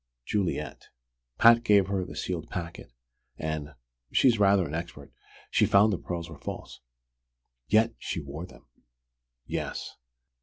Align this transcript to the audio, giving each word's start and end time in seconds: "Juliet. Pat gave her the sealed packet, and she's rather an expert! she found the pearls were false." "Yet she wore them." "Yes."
"Juliet. 0.25 0.87
Pat 1.37 1.63
gave 1.63 1.85
her 1.85 2.03
the 2.03 2.15
sealed 2.15 2.49
packet, 2.49 2.91
and 3.37 3.75
she's 4.11 4.39
rather 4.39 4.65
an 4.67 4.73
expert! 4.73 5.11
she 5.51 5.67
found 5.67 5.93
the 5.93 5.99
pearls 5.99 6.27
were 6.27 6.39
false." 6.39 6.79
"Yet 7.67 7.93
she 7.99 8.19
wore 8.19 8.47
them." 8.47 8.65
"Yes." 9.45 9.97